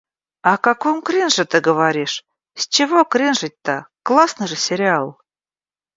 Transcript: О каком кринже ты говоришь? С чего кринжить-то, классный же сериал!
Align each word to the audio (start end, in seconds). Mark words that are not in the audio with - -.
О 0.41 0.53
каком 0.57 1.03
кринже 1.03 1.45
ты 1.45 1.59
говоришь? 1.59 2.25
С 2.55 2.67
чего 2.67 3.03
кринжить-то, 3.05 3.85
классный 4.01 4.47
же 4.47 4.55
сериал! 4.55 5.21